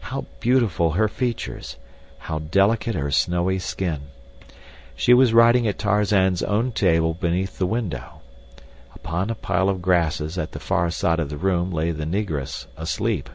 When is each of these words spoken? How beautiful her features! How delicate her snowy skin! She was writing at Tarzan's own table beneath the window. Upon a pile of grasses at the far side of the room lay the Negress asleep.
How 0.00 0.26
beautiful 0.38 0.90
her 0.90 1.08
features! 1.08 1.78
How 2.18 2.40
delicate 2.40 2.94
her 2.94 3.10
snowy 3.10 3.58
skin! 3.58 4.02
She 4.94 5.14
was 5.14 5.32
writing 5.32 5.66
at 5.66 5.78
Tarzan's 5.78 6.42
own 6.42 6.72
table 6.72 7.14
beneath 7.14 7.56
the 7.56 7.64
window. 7.64 8.20
Upon 8.94 9.30
a 9.30 9.34
pile 9.34 9.70
of 9.70 9.80
grasses 9.80 10.36
at 10.36 10.52
the 10.52 10.60
far 10.60 10.90
side 10.90 11.20
of 11.20 11.30
the 11.30 11.38
room 11.38 11.72
lay 11.72 11.90
the 11.90 12.04
Negress 12.04 12.66
asleep. 12.76 13.30